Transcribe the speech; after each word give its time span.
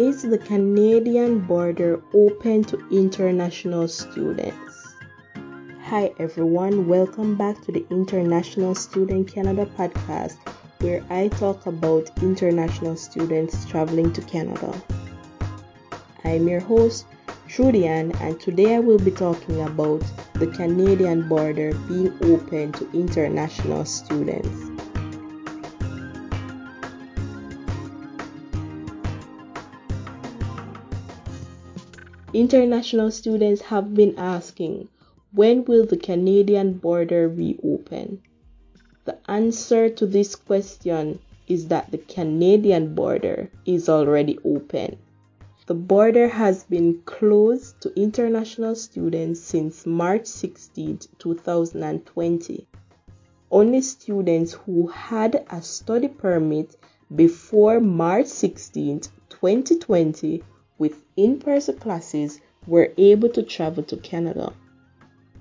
Is 0.00 0.22
the 0.22 0.38
Canadian 0.38 1.40
border 1.40 2.02
open 2.14 2.64
to 2.64 2.78
international 2.88 3.86
students? 3.86 4.94
Hi 5.88 6.14
everyone, 6.18 6.88
welcome 6.88 7.36
back 7.36 7.60
to 7.66 7.72
the 7.72 7.84
International 7.90 8.74
Student 8.74 9.30
Canada 9.30 9.66
podcast 9.66 10.38
where 10.80 11.04
I 11.10 11.28
talk 11.28 11.66
about 11.66 12.08
international 12.22 12.96
students 12.96 13.66
traveling 13.66 14.10
to 14.14 14.22
Canada. 14.22 14.72
I'm 16.24 16.48
your 16.48 16.60
host, 16.60 17.04
Trudian, 17.46 18.18
and 18.22 18.40
today 18.40 18.76
I 18.76 18.78
will 18.78 19.00
be 19.00 19.10
talking 19.10 19.60
about 19.60 20.02
the 20.36 20.46
Canadian 20.46 21.28
border 21.28 21.74
being 21.88 22.16
open 22.22 22.72
to 22.72 22.90
international 22.94 23.84
students. 23.84 24.70
International 32.32 33.10
students 33.10 33.60
have 33.60 33.92
been 33.92 34.14
asking, 34.16 34.88
when 35.32 35.64
will 35.64 35.84
the 35.84 35.96
Canadian 35.96 36.74
border 36.74 37.28
reopen? 37.28 38.22
The 39.04 39.18
answer 39.28 39.90
to 39.90 40.06
this 40.06 40.36
question 40.36 41.18
is 41.48 41.66
that 41.66 41.90
the 41.90 41.98
Canadian 41.98 42.94
border 42.94 43.50
is 43.66 43.88
already 43.88 44.38
open. 44.44 44.96
The 45.66 45.74
border 45.74 46.28
has 46.28 46.62
been 46.62 47.02
closed 47.04 47.80
to 47.80 48.00
international 48.00 48.76
students 48.76 49.40
since 49.40 49.84
March 49.84 50.26
16, 50.26 51.00
2020. 51.18 52.68
Only 53.50 53.82
students 53.82 54.52
who 54.52 54.86
had 54.86 55.44
a 55.50 55.60
study 55.60 56.06
permit 56.06 56.76
before 57.12 57.80
March 57.80 58.28
16, 58.28 59.00
2020 59.30 60.44
with 60.80 61.04
in-person 61.16 61.78
classes 61.78 62.40
were 62.66 62.92
able 62.96 63.28
to 63.28 63.42
travel 63.44 63.84
to 63.84 63.96
Canada. 63.98 64.52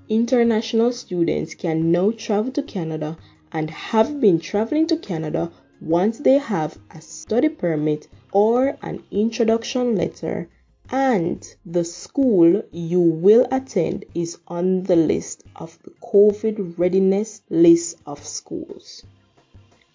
International 0.09 0.91
students 0.91 1.55
can 1.55 1.91
now 1.91 2.11
travel 2.11 2.51
to 2.51 2.61
Canada 2.61 3.17
and 3.51 3.71
have 3.71 4.19
been 4.19 4.39
traveling 4.39 4.85
to 4.85 4.97
Canada 4.97 5.49
once 5.81 6.19
they 6.19 6.37
have 6.37 6.77
a 6.91 6.99
study 6.99 7.47
permit 7.47 8.07
or 8.33 8.77
an 8.81 9.01
introduction 9.11 9.95
letter 9.95 10.49
and 10.91 11.55
the 11.65 11.85
school 11.85 12.61
you 12.71 12.99
will 12.99 13.47
attend 13.51 14.03
is 14.13 14.37
on 14.47 14.83
the 14.83 14.95
list 14.95 15.43
of 15.55 15.77
the 15.83 15.91
COVID 16.03 16.77
readiness 16.77 17.41
list 17.49 17.97
of 18.05 18.25
schools. 18.25 19.05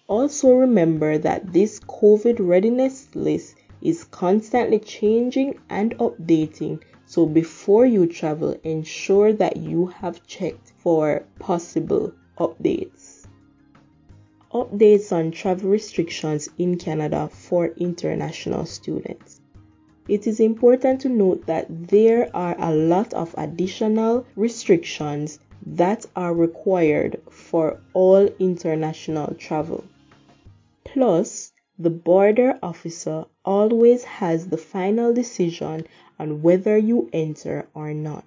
Also 0.07 0.53
remember 0.53 1.17
that 1.17 1.51
this 1.51 1.79
COVID 1.81 2.37
readiness 2.39 3.07
list 3.13 3.55
is 3.85 4.03
constantly 4.03 4.79
changing 4.79 5.59
and 5.69 5.95
updating. 5.99 6.81
So 7.05 7.27
before 7.27 7.85
you 7.85 8.07
travel, 8.07 8.57
ensure 8.63 9.31
that 9.33 9.57
you 9.57 9.85
have 9.85 10.25
checked 10.25 10.73
for 10.79 11.23
possible 11.37 12.11
updates. 12.39 13.27
Updates 14.51 15.11
on 15.11 15.29
travel 15.29 15.69
restrictions 15.69 16.49
in 16.57 16.79
Canada 16.79 17.29
for 17.31 17.67
international 17.77 18.65
students. 18.65 19.39
It 20.07 20.25
is 20.25 20.39
important 20.39 21.01
to 21.01 21.09
note 21.09 21.45
that 21.45 21.67
there 21.69 22.35
are 22.35 22.55
a 22.57 22.73
lot 22.73 23.13
of 23.13 23.35
additional 23.37 24.25
restrictions 24.35 25.37
that 25.65 26.07
are 26.15 26.33
required 26.33 27.21
for 27.29 27.81
all 27.93 28.25
international 28.39 29.35
travel. 29.35 29.83
Plus, 30.83 31.51
the 31.77 31.89
border 31.89 32.57
officer 32.63 33.25
always 33.43 34.05
has 34.05 34.47
the 34.47 34.57
final 34.57 35.13
decision 35.13 35.85
on 36.17 36.41
whether 36.41 36.77
you 36.77 37.09
enter 37.11 37.67
or 37.73 37.93
not. 37.93 38.23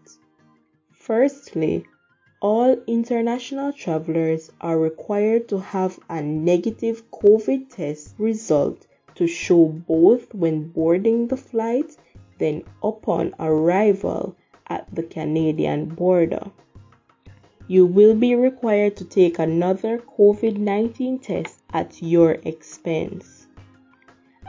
Firstly, 0.92 1.84
all 2.42 2.76
international 2.86 3.72
travelers 3.72 4.52
are 4.60 4.78
required 4.78 5.48
to 5.48 5.58
have 5.58 5.98
a 6.10 6.20
negative 6.20 7.10
COVID 7.10 7.74
test 7.74 8.14
result 8.18 8.86
to 9.14 9.26
show 9.26 9.66
both 9.66 10.34
when 10.34 10.68
boarding 10.68 11.28
the 11.28 11.36
flight, 11.38 11.96
then 12.38 12.62
upon 12.82 13.34
arrival 13.40 14.36
at 14.66 14.94
the 14.94 15.02
Canadian 15.02 15.86
border. 15.86 16.50
You 17.66 17.86
will 17.86 18.14
be 18.14 18.34
required 18.34 18.96
to 18.98 19.04
take 19.04 19.38
another 19.38 19.98
COVID 19.98 20.58
19 20.58 21.18
test 21.18 21.62
at 21.72 22.02
your 22.02 22.32
expense. 22.44 23.37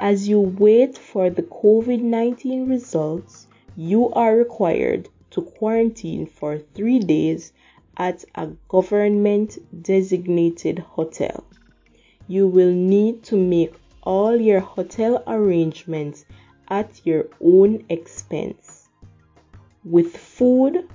As 0.01 0.29
you 0.29 0.39
wait 0.39 0.97
for 0.97 1.29
the 1.29 1.43
COVID 1.43 2.01
19 2.01 2.69
results, 2.69 3.47
you 3.75 4.07
are 4.11 4.33
required 4.33 5.09
to 5.31 5.41
quarantine 5.41 6.25
for 6.25 6.57
three 6.57 6.99
days 6.99 7.51
at 7.97 8.23
a 8.33 8.47
government 8.69 9.57
designated 9.83 10.79
hotel. 10.79 11.43
You 12.29 12.47
will 12.47 12.71
need 12.71 13.23
to 13.23 13.35
make 13.35 13.73
all 14.01 14.39
your 14.39 14.61
hotel 14.61 15.21
arrangements 15.27 16.23
at 16.69 17.05
your 17.05 17.25
own 17.41 17.83
expense. 17.89 18.87
With 19.83 20.15
food, 20.15 20.87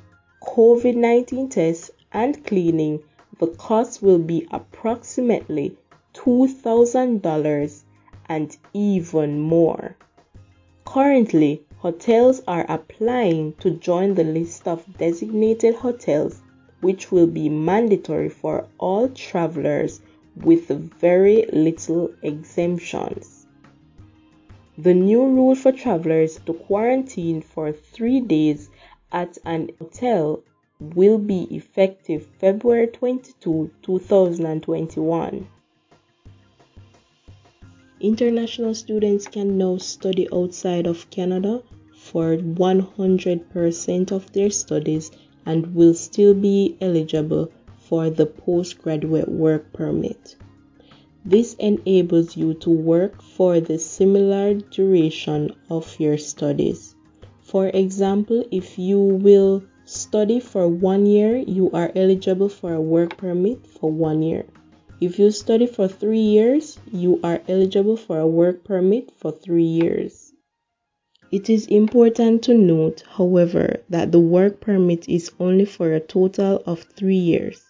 COVID 0.43 0.97
19 0.97 1.51
tests, 1.51 1.91
and 2.11 2.43
cleaning, 2.47 3.03
the 3.39 3.49
cost 3.49 4.03
will 4.03 4.19
be 4.19 4.49
approximately 4.51 5.77
$2,000 6.15 7.85
and 8.29 8.57
even 8.73 9.39
more. 9.41 9.97
Currently, 10.85 11.63
hotels 11.79 12.43
are 12.47 12.67
applying 12.69 13.53
to 13.61 13.71
join 13.71 14.15
the 14.15 14.25
list 14.25 14.67
of 14.67 14.97
designated 14.99 15.75
hotels, 15.75 16.41
which 16.81 17.11
will 17.11 17.27
be 17.27 17.49
mandatory 17.49 18.29
for 18.29 18.67
all 18.79 19.09
travelers 19.09 20.01
with 20.37 20.69
very 20.69 21.47
little 21.53 22.11
exemptions. 22.23 23.47
The 24.77 24.95
new 24.95 25.25
rule 25.25 25.55
for 25.55 25.73
travelers 25.73 26.41
to 26.47 26.53
quarantine 26.53 27.43
for 27.43 27.71
three 27.71 28.21
days 28.21 28.71
at 29.13 29.39
an 29.45 29.71
hotel 29.79 30.43
will 30.81 31.19
be 31.19 31.43
effective 31.55 32.27
February 32.41 32.89
22, 32.89 33.71
2021. 33.83 35.47
International 38.01 38.75
students 38.75 39.29
can 39.29 39.57
now 39.57 39.77
study 39.77 40.27
outside 40.33 40.87
of 40.87 41.09
Canada 41.11 41.63
for 41.95 42.37
100% 42.37 44.13
of 44.13 44.33
their 44.33 44.51
studies 44.51 45.11
and 45.47 45.75
will 45.75 45.95
still 45.95 46.35
be 46.35 46.77
eligible 46.81 47.51
for 47.79 48.11
the 48.11 48.27
postgraduate 48.27 49.29
work 49.29 49.73
permit. 49.73 50.37
This 51.25 51.55
enables 51.55 52.37
you 52.37 52.55
to 52.55 52.71
work 52.71 53.23
for 53.23 53.61
the 53.61 53.79
similar 53.79 54.55
duration 54.55 55.55
of 55.71 55.99
your 56.01 56.19
studies. 56.19 56.95
For 57.43 57.69
example, 57.69 58.45
if 58.51 58.79
you 58.79 58.99
will 58.99 59.63
study 59.85 60.41
for 60.41 60.67
one 60.67 61.07
year, 61.07 61.37
you 61.37 61.71
are 61.71 61.93
eligible 61.95 62.49
for 62.49 62.75
a 62.75 62.81
work 62.81 63.17
permit 63.17 63.67
for 63.67 63.91
one 63.91 64.23
year. 64.23 64.47
If 65.07 65.19
you 65.19 65.31
study 65.33 65.67
for 65.67 65.87
three 65.87 66.27
years, 66.39 66.79
you 66.91 67.21
are 67.23 67.43
eligible 67.47 67.99
for 67.99 68.19
a 68.19 68.27
work 68.27 68.65
permit 68.65 69.11
for 69.11 69.33
three 69.33 69.71
years. 69.83 70.33
It 71.31 71.51
is 71.51 71.67
important 71.67 72.43
to 72.45 72.57
note, 72.57 73.03
however, 73.07 73.83
that 73.91 74.13
the 74.13 74.19
work 74.19 74.63
permit 74.63 75.07
is 75.07 75.31
only 75.39 75.67
for 75.67 75.93
a 75.93 76.01
total 76.01 76.63
of 76.65 76.85
three 76.97 77.19
years. 77.19 77.61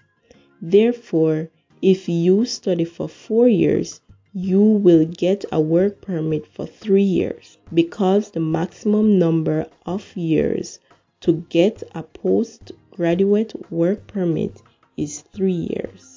Therefore, 0.62 1.50
if 1.83 2.09
you 2.09 2.44
study 2.44 2.84
for 2.84 3.09
four 3.09 3.49
years, 3.49 4.00
you 4.33 4.62
will 4.62 5.05
get 5.05 5.44
a 5.50 5.61
work 5.61 6.03
permit 6.03 6.47
for 6.47 6.67
three 6.67 7.11
years 7.21 7.59
because 7.75 8.31
the 8.31 8.38
maximum 8.38 9.19
number 9.19 9.67
of 9.85 10.17
years 10.17 10.79
to 11.23 11.44
get 11.49 11.82
a 11.97 12.05
postgraduate 12.05 13.55
work 13.73 14.06
permit 14.06 14.62
is 14.97 15.23
three 15.35 15.67
years. 15.75 16.13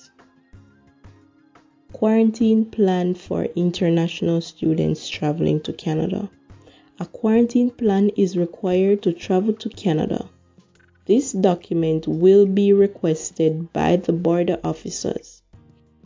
Quarantine 1.98 2.64
plan 2.66 3.16
for 3.16 3.46
international 3.56 4.40
students 4.40 5.10
traveling 5.10 5.60
to 5.62 5.74
Canada. 5.74 6.30
A 7.00 7.08
quarantine 7.08 7.72
plan 7.72 8.12
is 8.16 8.38
required 8.38 9.02
to 9.02 9.12
travel 9.12 9.52
to 9.54 9.68
Canada. 9.70 10.30
This 11.08 11.32
document 11.32 12.08
will 12.08 12.46
be 12.46 12.72
requested 12.72 13.74
by 13.74 13.96
the 13.96 14.14
border 14.14 14.60
officers. 14.64 15.42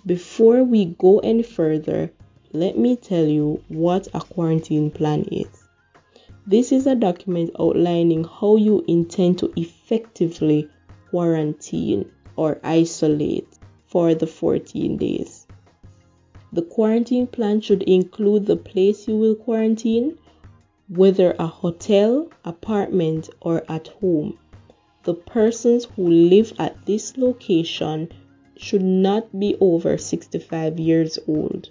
Before 0.05 0.63
we 0.63 0.85
go 0.85 1.19
any 1.19 1.43
further, 1.43 2.09
let 2.53 2.77
me 2.77 2.95
tell 2.95 3.25
you 3.25 3.61
what 3.67 4.07
a 4.13 4.21
quarantine 4.21 4.91
plan 4.91 5.23
is. 5.23 5.49
This 6.47 6.71
is 6.71 6.87
a 6.87 6.95
document 6.95 7.51
outlining 7.59 8.23
how 8.23 8.55
you 8.55 8.85
intend 8.87 9.39
to 9.39 9.51
effectively 9.57 10.69
quarantine 11.09 12.09
or 12.37 12.61
isolate 12.63 13.49
for 13.87 14.15
the 14.15 14.25
14 14.25 14.95
days. 14.95 15.40
The 16.53 16.61
quarantine 16.61 17.27
plan 17.27 17.61
should 17.61 17.83
include 17.83 18.45
the 18.45 18.57
place 18.57 19.07
you 19.07 19.15
will 19.15 19.35
quarantine, 19.35 20.17
whether 20.89 21.33
a 21.39 21.47
hotel, 21.47 22.27
apartment, 22.43 23.29
or 23.39 23.63
at 23.69 23.87
home. 23.87 24.37
The 25.03 25.13
persons 25.13 25.85
who 25.85 26.09
live 26.09 26.53
at 26.59 26.85
this 26.85 27.17
location 27.17 28.09
should 28.57 28.83
not 28.83 29.39
be 29.39 29.55
over 29.61 29.97
65 29.97 30.77
years 30.77 31.17
old. 31.27 31.69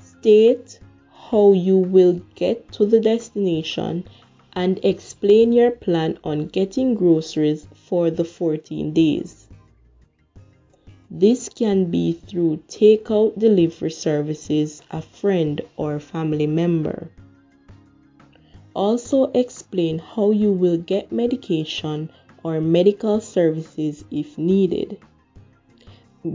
State 0.00 0.80
how 1.30 1.52
you 1.52 1.76
will 1.76 2.20
get 2.34 2.72
to 2.72 2.86
the 2.86 3.00
destination 3.00 4.04
and 4.54 4.80
explain 4.82 5.52
your 5.52 5.70
plan 5.70 6.18
on 6.24 6.46
getting 6.46 6.94
groceries 6.94 7.68
for 7.74 8.10
the 8.10 8.24
14 8.24 8.92
days. 8.92 9.45
This 11.18 11.48
can 11.48 11.90
be 11.90 12.12
through 12.12 12.58
takeout 12.68 13.38
delivery 13.38 13.90
services, 13.90 14.82
a 14.90 15.00
friend 15.00 15.62
or 15.78 15.98
family 15.98 16.46
member. 16.46 17.10
Also, 18.74 19.30
explain 19.32 19.98
how 19.98 20.30
you 20.30 20.52
will 20.52 20.76
get 20.76 21.10
medication 21.10 22.10
or 22.42 22.60
medical 22.60 23.18
services 23.22 24.04
if 24.10 24.36
needed. 24.36 24.98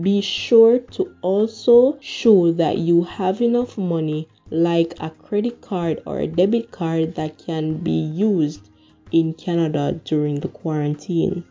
Be 0.01 0.19
sure 0.19 0.79
to 0.79 1.13
also 1.21 1.99
show 1.99 2.51
that 2.53 2.79
you 2.79 3.03
have 3.03 3.39
enough 3.39 3.77
money, 3.77 4.27
like 4.49 4.95
a 4.99 5.11
credit 5.11 5.61
card 5.61 6.01
or 6.07 6.17
a 6.17 6.25
debit 6.25 6.71
card, 6.71 7.13
that 7.13 7.37
can 7.37 7.77
be 7.77 7.91
used 7.91 8.67
in 9.11 9.35
Canada 9.35 10.01
during 10.05 10.39
the 10.39 10.49
quarantine. 10.49 11.43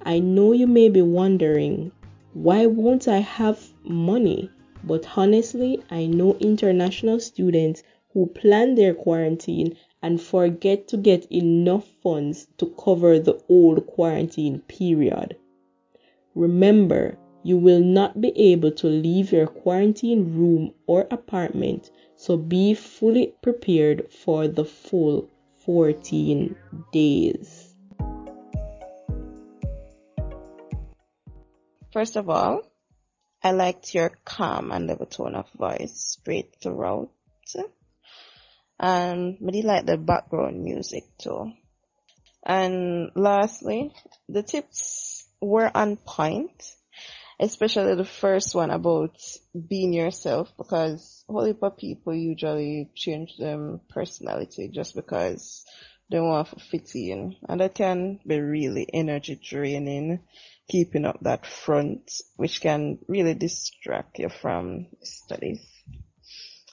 I 0.00 0.18
know 0.18 0.52
you 0.52 0.66
may 0.66 0.88
be 0.88 1.02
wondering 1.02 1.92
why 2.34 2.66
won't 2.66 3.06
I 3.08 3.18
have 3.18 3.72
money? 3.84 4.50
But 4.84 5.16
honestly, 5.16 5.82
I 5.90 6.06
know 6.06 6.36
international 6.40 7.20
students 7.20 7.82
who 8.12 8.26
plan 8.26 8.74
their 8.74 8.94
quarantine 8.94 9.76
and 10.02 10.20
forget 10.20 10.88
to 10.88 10.96
get 10.96 11.30
enough 11.30 11.86
funds 12.02 12.48
to 12.58 12.66
cover 12.66 13.18
the 13.18 13.40
old 13.48 13.86
quarantine 13.86 14.60
period. 14.66 15.36
Remember, 16.34 17.18
you 17.42 17.58
will 17.58 17.80
not 17.80 18.20
be 18.20 18.28
able 18.36 18.70
to 18.72 18.86
leave 18.86 19.32
your 19.32 19.46
quarantine 19.46 20.34
room 20.34 20.72
or 20.86 21.06
apartment, 21.10 21.90
so 22.16 22.36
be 22.36 22.72
fully 22.72 23.34
prepared 23.42 24.10
for 24.10 24.48
the 24.48 24.64
full 24.64 25.28
14 25.58 26.56
days. 26.92 27.61
First 31.92 32.16
of 32.16 32.30
all, 32.30 32.62
I 33.42 33.50
liked 33.50 33.94
your 33.94 34.10
calm 34.24 34.72
and 34.72 34.86
level 34.86 35.06
tone 35.06 35.34
of 35.34 35.50
voice 35.52 36.16
straight 36.18 36.56
throughout. 36.62 37.10
And 38.80 39.36
really 39.40 39.62
like 39.62 39.84
the 39.84 39.98
background 39.98 40.62
music 40.62 41.04
too. 41.18 41.52
And 42.44 43.10
lastly, 43.14 43.92
the 44.28 44.42
tips 44.42 45.28
were 45.40 45.70
on 45.74 45.96
point, 45.96 46.64
especially 47.38 47.94
the 47.94 48.04
first 48.04 48.54
one 48.54 48.70
about 48.70 49.16
being 49.68 49.92
yourself 49.92 50.52
because 50.56 51.24
of 51.28 51.76
people 51.76 52.14
usually 52.14 52.90
change 52.94 53.36
their 53.38 53.78
personality 53.90 54.70
just 54.72 54.96
because 54.96 55.64
they 56.12 56.20
want 56.20 56.48
to 56.50 56.60
fit 56.60 56.94
in. 56.94 57.34
And 57.48 57.60
that 57.60 57.74
can 57.74 58.20
be 58.26 58.38
really 58.38 58.86
energy 58.92 59.40
draining 59.42 60.20
keeping 60.68 61.04
up 61.04 61.18
that 61.22 61.44
front, 61.46 62.12
which 62.36 62.60
can 62.60 62.98
really 63.08 63.34
distract 63.34 64.18
you 64.18 64.28
from 64.28 64.86
studies. 65.02 65.60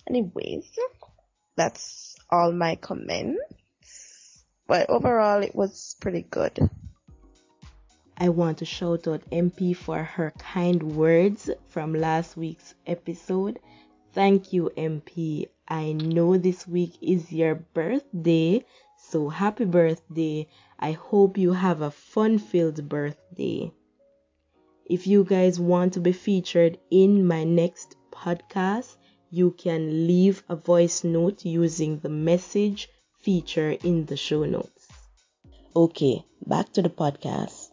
Anyways, 0.07 0.69
that's 1.55 2.15
all 2.29 2.51
my 2.51 2.75
comments. 2.75 3.41
But 4.67 4.89
overall, 4.89 5.41
it 5.41 5.55
was 5.55 5.95
pretty 5.99 6.21
good. 6.21 6.69
I 8.17 8.29
want 8.29 8.59
to 8.59 8.65
shout 8.65 9.07
out 9.07 9.29
MP 9.31 9.75
for 9.75 10.03
her 10.03 10.33
kind 10.37 10.95
words 10.95 11.49
from 11.69 11.93
last 11.93 12.37
week's 12.37 12.75
episode. 12.85 13.59
Thank 14.13 14.53
you, 14.53 14.71
MP. 14.77 15.47
I 15.67 15.93
know 15.93 16.37
this 16.37 16.67
week 16.67 16.93
is 17.01 17.31
your 17.31 17.55
birthday, 17.55 18.65
so 19.09 19.27
happy 19.27 19.65
birthday. 19.65 20.47
I 20.79 20.91
hope 20.91 21.37
you 21.37 21.53
have 21.53 21.81
a 21.81 21.89
fun 21.89 22.37
filled 22.37 22.87
birthday. 22.87 23.71
If 24.85 25.07
you 25.07 25.23
guys 25.23 25.59
want 25.59 25.93
to 25.93 25.99
be 25.99 26.11
featured 26.11 26.77
in 26.91 27.25
my 27.25 27.43
next 27.43 27.95
podcast, 28.11 28.97
you 29.31 29.51
can 29.51 30.07
leave 30.07 30.43
a 30.47 30.55
voice 30.55 31.03
note 31.03 31.43
using 31.43 31.99
the 31.99 32.09
message 32.09 32.87
feature 33.19 33.71
in 33.83 34.05
the 34.05 34.17
show 34.17 34.45
notes. 34.45 34.87
Okay, 35.75 36.23
back 36.45 36.71
to 36.73 36.81
the 36.83 36.89
podcast. 36.89 37.69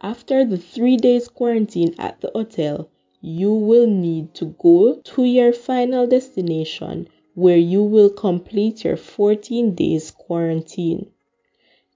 After 0.00 0.46
the 0.46 0.58
three 0.58 0.96
days 0.96 1.28
quarantine 1.28 1.94
at 1.98 2.22
the 2.22 2.30
hotel, 2.34 2.88
you 3.20 3.52
will 3.52 3.86
need 3.86 4.32
to 4.36 4.54
go 4.58 4.94
to 4.94 5.24
your 5.24 5.52
final 5.52 6.06
destination 6.06 7.08
where 7.40 7.56
you 7.56 7.82
will 7.82 8.10
complete 8.10 8.84
your 8.84 8.98
14 8.98 9.74
days 9.74 10.10
quarantine. 10.10 11.10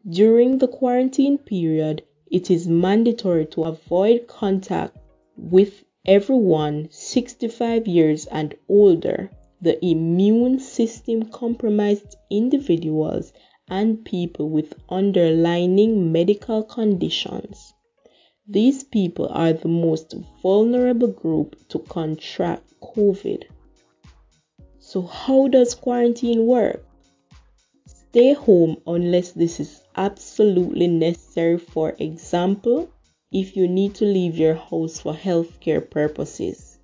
During 0.09 0.57
the 0.57 0.69
quarantine 0.69 1.37
period, 1.37 2.03
it 2.31 2.51
is 2.51 2.67
mandatory 2.67 3.45
to 3.47 3.65
avoid 3.65 4.27
contact 4.27 4.97
with 5.37 5.85
everyone 6.07 6.89
65 6.91 7.87
years 7.87 8.25
and 8.27 8.55
older, 8.69 9.31
the 9.61 9.85
immune 9.85 10.61
system 10.61 11.25
compromised 11.25 12.17
individuals, 12.31 13.33
and 13.69 14.05
people 14.05 14.49
with 14.49 14.75
underlying 14.89 16.11
medical 16.11 16.63
conditions. 16.63 17.75
These 18.47 18.85
people 18.85 19.29
are 19.29 19.53
the 19.53 19.69
most 19.69 20.15
vulnerable 20.43 21.09
group 21.09 21.69
to 21.69 21.79
contract 21.79 22.73
COVID. 22.83 23.45
So, 24.87 25.01
how 25.01 25.49
does 25.49 25.75
quarantine 25.75 26.47
work? 26.47 26.85
Stay 27.87 28.35
home 28.35 28.77
unless 28.87 29.33
this 29.33 29.59
is 29.59 29.81
absolutely 29.97 30.89
necessary. 30.89 31.57
For 31.59 31.97
example, 31.99 32.91
if 33.33 33.57
you 33.57 33.67
need 33.67 33.95
to 33.95 34.05
leave 34.05 34.37
your 34.37 34.55
house 34.55 35.01
for 35.01 35.15
healthcare 35.15 35.81
purposes. 35.91 36.79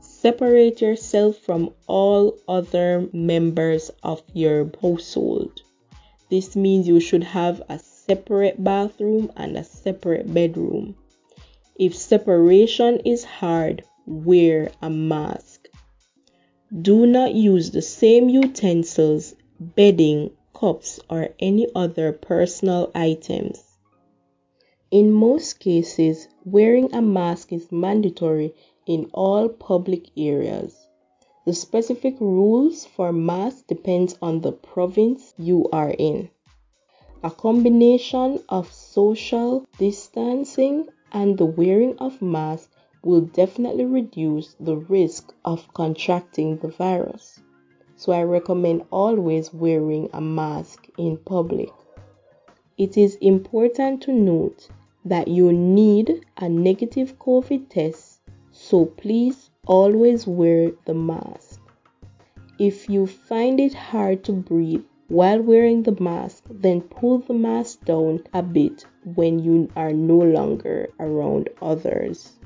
Separate 0.00 0.82
yourself 0.82 1.38
from 1.38 1.70
all 1.86 2.36
other 2.46 3.08
members 3.14 3.90
of 4.02 4.22
your 4.34 4.70
household. 4.80 5.62
This 6.30 6.54
means 6.54 6.86
you 6.86 7.00
should 7.00 7.24
have 7.24 7.62
a 7.70 7.78
separate 7.78 8.62
bathroom 8.62 9.32
and 9.34 9.56
a 9.56 9.64
separate 9.64 10.32
bedroom. 10.32 10.94
If 11.74 11.96
separation 11.96 13.00
is 13.00 13.24
hard, 13.24 13.82
wear 14.06 14.70
a 14.82 14.90
mask. 14.90 15.57
Do 16.70 17.06
not 17.06 17.34
use 17.34 17.70
the 17.70 17.80
same 17.80 18.28
utensils 18.28 19.34
bedding, 19.58 20.32
cups, 20.52 21.00
or 21.08 21.30
any 21.38 21.66
other 21.74 22.12
personal 22.12 22.90
items. 22.94 23.62
In 24.90 25.10
most 25.10 25.60
cases, 25.60 26.28
wearing 26.44 26.94
a 26.94 27.00
mask 27.00 27.52
is 27.54 27.72
mandatory 27.72 28.54
in 28.86 29.10
all 29.14 29.48
public 29.48 30.10
areas. 30.14 30.76
The 31.46 31.54
specific 31.54 32.20
rules 32.20 32.84
for 32.84 33.14
masks 33.14 33.62
depends 33.62 34.18
on 34.20 34.42
the 34.42 34.52
province 34.52 35.32
you 35.38 35.70
are 35.72 35.94
in. 35.98 36.28
A 37.22 37.30
combination 37.30 38.40
of 38.50 38.70
social 38.72 39.66
distancing 39.78 40.88
and 41.12 41.38
the 41.38 41.46
wearing 41.46 41.96
of 41.96 42.20
masks 42.20 42.68
will 43.02 43.22
definitely 43.22 43.84
reduce 43.84 44.54
the 44.60 44.76
risk 44.76 45.32
of 45.44 45.72
contracting 45.74 46.56
the 46.58 46.68
virus 46.68 47.40
so 47.98 48.12
I 48.12 48.22
recommend 48.22 48.84
always 48.92 49.52
wearing 49.52 50.08
a 50.12 50.20
mask 50.20 50.86
in 50.96 51.16
public. 51.16 51.70
It 52.76 52.96
is 52.96 53.16
important 53.16 54.02
to 54.02 54.12
note 54.12 54.68
that 55.04 55.26
you 55.26 55.52
need 55.52 56.24
a 56.36 56.48
negative 56.48 57.18
COVID 57.18 57.68
test, 57.68 58.20
so 58.52 58.84
please 58.84 59.50
always 59.66 60.28
wear 60.28 60.70
the 60.84 60.94
mask. 60.94 61.60
If 62.60 62.88
you 62.88 63.08
find 63.08 63.58
it 63.58 63.74
hard 63.74 64.22
to 64.24 64.32
breathe 64.32 64.84
while 65.08 65.42
wearing 65.42 65.82
the 65.82 66.00
mask, 66.00 66.44
then 66.48 66.82
pull 66.82 67.18
the 67.18 67.34
mask 67.34 67.84
down 67.84 68.22
a 68.32 68.44
bit 68.44 68.86
when 69.16 69.40
you 69.40 69.72
are 69.74 69.92
no 69.92 70.18
longer 70.18 70.90
around 71.00 71.48
others. 71.60 72.37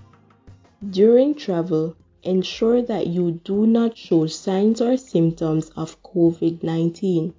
During 0.90 1.36
travel, 1.36 1.94
ensure 2.24 2.82
that 2.82 3.06
you 3.06 3.40
do 3.44 3.68
not 3.68 3.96
show 3.96 4.26
signs 4.26 4.80
or 4.80 4.96
symptoms 4.96 5.70
of 5.76 6.02
COVID 6.02 6.64
19. 6.64 7.32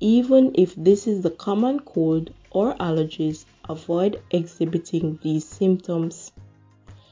Even 0.00 0.50
if 0.56 0.74
this 0.74 1.06
is 1.06 1.22
the 1.22 1.30
common 1.30 1.78
cold 1.78 2.32
or 2.50 2.74
allergies, 2.74 3.44
avoid 3.68 4.20
exhibiting 4.32 5.20
these 5.22 5.44
symptoms. 5.44 6.32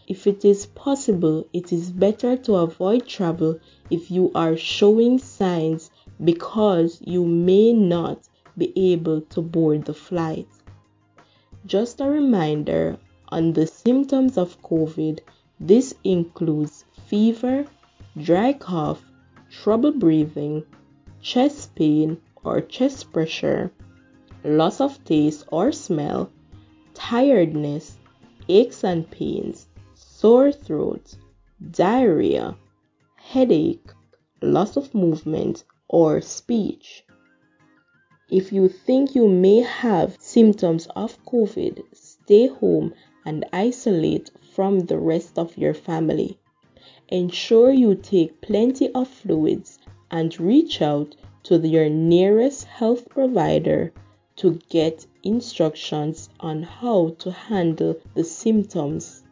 If 0.08 0.26
it 0.26 0.44
is 0.44 0.66
possible, 0.66 1.46
it 1.52 1.72
is 1.72 1.92
better 1.92 2.36
to 2.38 2.56
avoid 2.56 3.06
travel 3.06 3.60
if 3.88 4.10
you 4.10 4.32
are 4.34 4.56
showing 4.56 5.20
signs 5.20 5.92
because 6.24 7.00
you 7.04 7.24
may 7.24 7.72
not 7.72 8.28
be 8.58 8.72
able 8.74 9.20
to 9.20 9.40
board 9.40 9.84
the 9.84 9.94
flight. 9.94 10.48
Just 11.64 12.00
a 12.00 12.10
reminder 12.10 12.98
on 13.28 13.52
the 13.52 13.68
symptoms 13.68 14.36
of 14.36 14.60
COVID 14.60 15.20
this 15.62 15.94
includes 16.02 16.84
fever, 17.06 17.64
dry 18.16 18.52
cough, 18.52 19.00
trouble 19.48 19.92
breathing, 19.92 20.64
chest 21.20 21.72
pain 21.76 22.20
or 22.42 22.60
chest 22.60 23.12
pressure, 23.12 23.70
loss 24.42 24.80
of 24.80 25.02
taste 25.04 25.46
or 25.52 25.70
smell, 25.70 26.30
tiredness, 26.94 27.96
aches 28.48 28.82
and 28.82 29.08
pains, 29.08 29.68
sore 29.94 30.50
throat, 30.50 31.16
diarrhea, 31.70 32.56
headache, 33.14 33.86
loss 34.42 34.76
of 34.76 34.92
movement, 34.96 35.62
or 35.86 36.20
speech. 36.20 37.04
If 38.28 38.52
you 38.52 38.68
think 38.68 39.14
you 39.14 39.28
may 39.28 39.60
have 39.60 40.16
symptoms 40.18 40.88
of 40.96 41.24
COVID, 41.24 41.82
stay 41.92 42.48
home 42.48 42.94
and 43.24 43.44
isolate 43.52 44.32
from 44.54 44.80
the 44.80 44.98
rest 44.98 45.38
of 45.38 45.56
your 45.56 45.74
family. 45.74 46.38
Ensure 47.08 47.72
you 47.72 47.94
take 47.94 48.40
plenty 48.40 48.88
of 48.92 49.08
fluids 49.08 49.78
and 50.10 50.38
reach 50.40 50.82
out 50.82 51.16
to 51.42 51.58
your 51.58 51.88
nearest 51.88 52.64
health 52.64 53.08
provider 53.08 53.92
to 54.36 54.58
get 54.68 55.06
instructions 55.22 56.28
on 56.40 56.62
how 56.62 57.10
to 57.18 57.30
handle 57.30 57.96
the 58.14 58.24
symptoms, 58.24 59.22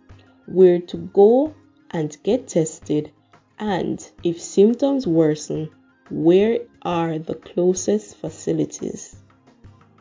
where 0.46 0.78
to 0.78 0.96
go 0.96 1.54
and 1.90 2.16
get 2.22 2.48
tested, 2.48 3.10
and 3.58 4.10
if 4.22 4.40
symptoms 4.40 5.06
worsen, 5.06 5.68
where 6.10 6.58
are 6.82 7.18
the 7.18 7.34
closest 7.34 8.16
facilities? 8.16 9.16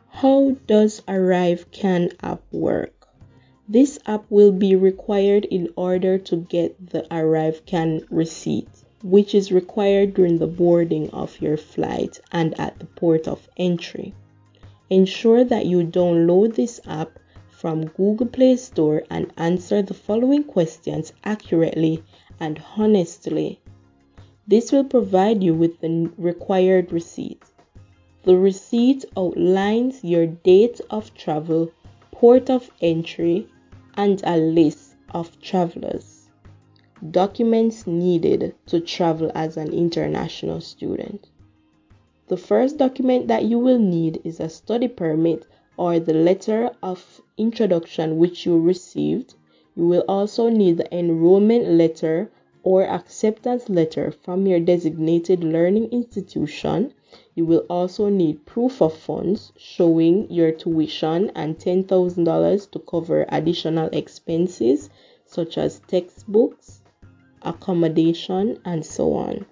How 0.08 0.56
does 0.68 1.02
ArriveCan 1.02 2.16
app 2.22 2.42
work? 2.52 2.99
This 3.72 4.00
app 4.08 4.26
will 4.32 4.52
be 4.52 4.76
required 4.76 5.46
in 5.46 5.70
order 5.76 6.18
to 6.18 6.38
get 6.38 6.90
the 6.90 7.04
ArriveCan 7.12 8.08
receipt, 8.10 8.68
which 9.04 9.36
is 9.36 9.52
required 9.52 10.16
during 10.16 10.40
the 10.40 10.48
boarding 10.48 11.12
of 11.12 11.40
your 11.40 11.56
flight 11.56 12.20
and 12.32 12.60
at 12.60 12.80
the 12.80 12.88
port 12.88 13.28
of 13.28 13.48
entry. 13.58 14.16
Ensure 14.90 15.44
that 15.44 15.68
you 15.68 15.84
download 15.84 16.56
this 16.56 16.82
app 16.88 17.20
from 17.52 17.86
Google 17.86 18.26
Play 18.26 18.56
Store 18.56 19.04
and 19.08 19.32
answer 19.38 19.84
the 19.84 19.94
following 19.94 20.46
questions 20.46 21.14
accurately 21.24 22.04
and 22.40 22.60
honestly. 22.76 23.60
This 24.48 24.72
will 24.72 24.86
provide 24.86 25.44
you 25.44 25.54
with 25.54 25.80
the 25.80 26.12
required 26.18 26.92
receipt. 26.92 27.44
The 28.24 28.36
receipt 28.36 29.06
outlines 29.16 30.04
your 30.04 30.26
date 30.26 30.82
of 30.90 31.14
travel, 31.14 31.72
port 32.12 32.50
of 32.50 32.72
entry, 32.82 33.48
and 34.00 34.22
a 34.24 34.38
list 34.38 34.96
of 35.10 35.38
travelers. 35.42 36.30
Documents 37.12 37.86
needed 37.86 38.56
to 38.68 38.80
travel 38.80 39.30
as 39.36 39.58
an 39.58 39.74
international 39.74 40.62
student. 40.62 41.28
The 42.30 42.38
first 42.38 42.78
document 42.78 43.28
that 43.28 43.44
you 43.44 43.60
will 43.60 43.78
need 43.78 44.22
is 44.24 44.40
a 44.40 44.48
study 44.48 44.88
permit 44.88 45.46
or 45.76 46.00
the 46.00 46.14
letter 46.14 46.72
of 46.82 47.22
introduction 47.38 48.18
which 48.18 48.46
you 48.46 48.58
received. 48.58 49.36
You 49.76 49.86
will 49.90 50.06
also 50.08 50.48
need 50.48 50.78
the 50.78 50.98
enrollment 50.98 51.68
letter 51.68 52.32
or 52.64 52.86
acceptance 52.86 53.68
letter 53.68 54.12
from 54.12 54.48
your 54.48 54.62
designated 54.62 55.44
learning 55.44 55.90
institution. 55.92 56.94
You 57.40 57.46
will 57.46 57.66
also 57.70 58.10
need 58.10 58.46
proof 58.46 58.82
of 58.82 58.94
funds 58.94 59.54
showing 59.56 60.30
your 60.30 60.52
tuition 60.52 61.32
and 61.36 61.58
$10,000 61.58 62.72
to 62.72 62.80
cover 62.80 63.26
additional 63.30 63.88
expenses 63.94 64.90
such 65.24 65.58
as 65.58 65.80
textbooks, 65.88 66.82
accommodation, 67.42 68.60
and 68.66 68.86
so 68.86 69.14
on. 69.14 69.46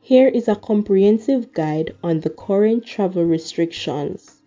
Here 0.00 0.28
is 0.28 0.48
a 0.48 0.56
comprehensive 0.56 1.52
guide 1.52 1.94
on 2.02 2.20
the 2.20 2.30
current 2.30 2.86
travel 2.86 3.26
restrictions. 3.26 4.40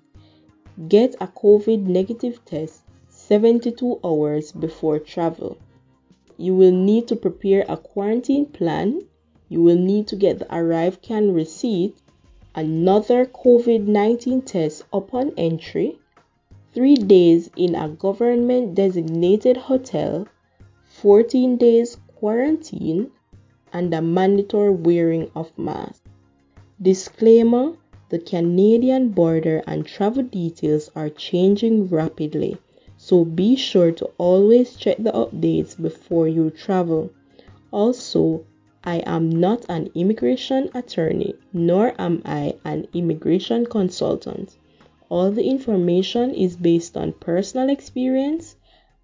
Get 0.88 1.14
a 1.22 1.28
COVID 1.28 1.86
negative 1.86 2.44
test 2.46 2.82
72 3.10 4.00
hours 4.04 4.52
before 4.52 4.98
travel. 4.98 5.60
You 6.38 6.56
will 6.56 6.72
need 6.72 7.08
to 7.10 7.16
prepare 7.16 7.64
a 7.70 7.78
quarantine 7.78 8.48
plan. 8.48 9.04
You 9.50 9.62
will 9.62 9.78
need 9.78 10.08
to 10.08 10.16
get 10.16 10.40
the 10.40 10.46
ArriveCan 10.46 11.36
receipt, 11.36 11.96
another 12.56 13.26
COVID 13.26 13.88
19 13.88 14.42
test 14.42 14.84
upon 14.92 15.34
entry, 15.38 16.00
three 16.74 16.96
days 16.96 17.50
in 17.56 17.76
a 17.76 17.90
government 17.90 18.76
designated 18.76 19.58
hotel, 19.58 20.28
14 20.88 21.58
days 21.58 21.98
quarantine, 22.16 23.12
and 23.72 23.94
a 23.94 24.02
mandatory 24.02 24.72
wearing 24.72 25.32
of 25.36 25.58
mask. 25.58 26.04
Disclaimer 26.82 27.74
the 28.10 28.20
Canadian 28.20 29.10
border 29.10 29.64
and 29.66 29.86
travel 29.86 30.24
details 30.24 30.90
are 30.96 31.10
changing 31.10 31.88
rapidly 31.88 32.58
so 33.06 33.26
be 33.26 33.58
sure 33.58 33.92
to 33.92 34.06
always 34.18 34.76
check 34.76 34.96
the 34.98 35.12
updates 35.12 35.76
before 35.82 36.28
you 36.28 36.50
travel. 36.50 37.12
Also, 37.70 38.46
I 38.84 38.98
am 39.06 39.30
not 39.30 39.66
an 39.70 39.90
immigration 39.96 40.70
attorney, 40.74 41.36
nor 41.54 41.94
am 42.00 42.22
I 42.26 42.56
an 42.66 42.88
immigration 42.94 43.66
consultant. 43.66 44.58
All 45.10 45.32
the 45.32 45.44
information 45.44 46.34
is 46.34 46.56
based 46.56 46.98
on 46.98 47.14
personal 47.14 47.70
experience, 47.70 48.56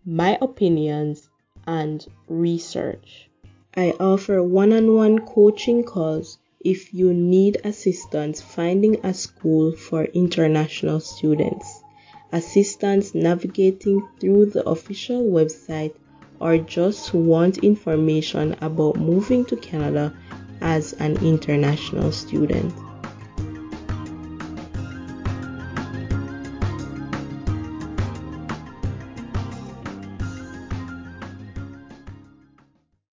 my 0.05 0.37
opinions, 0.41 1.29
and 1.65 2.05
research. 2.27 3.29
I 3.75 3.91
offer 3.99 4.43
one 4.43 4.73
on 4.73 4.93
one 4.95 5.19
coaching 5.19 5.83
calls 5.83 6.39
if 6.59 6.93
you 6.93 7.13
need 7.13 7.61
assistance 7.63 8.41
finding 8.41 8.97
a 9.05 9.13
school 9.13 9.71
for 9.71 10.05
international 10.05 10.99
students 10.99 11.83
assistance 12.31 13.15
navigating 13.15 14.07
through 14.19 14.45
the 14.45 14.67
official 14.69 15.23
website, 15.23 15.93
or 16.39 16.57
just 16.57 17.13
want 17.13 17.57
information 17.59 18.55
about 18.61 18.95
moving 18.97 19.45
to 19.45 19.55
Canada 19.55 20.13
as 20.61 20.93
an 20.93 21.17
international 21.25 22.11
student. 22.11 22.73